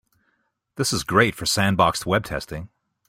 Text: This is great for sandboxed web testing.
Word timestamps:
This 0.77 0.91
is 0.91 1.03
great 1.03 1.35
for 1.35 1.45
sandboxed 1.45 2.07
web 2.07 2.23
testing. 2.25 2.69